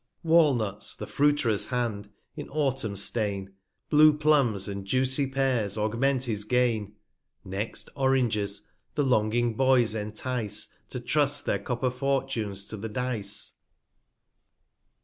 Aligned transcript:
310 0.23 0.35
Wallnuts 0.67 0.95
the 0.97 1.05
Fruiterers 1.05 1.67
Hand, 1.67 2.09
in 2.35 2.49
Autumn, 2.49 2.95
stain, 2.95 3.53
Blue 3.91 4.11
Plumbs, 4.17 4.67
and 4.67 4.83
juicy 4.83 5.27
Pears 5.27 5.77
augment 5.77 6.23
his 6.23 6.43
Gain; 6.43 6.95
Next 7.45 7.87
Oranges 7.95 8.65
the 8.95 9.03
longing 9.03 9.53
Boys 9.53 9.93
entice, 9.93 10.69
To 10.89 10.99
trust 10.99 11.45
their 11.45 11.59
Copper 11.59 11.91
Fortunes 11.91 12.65
to 12.69 12.77
the 12.77 12.89
Dice. 12.89 13.53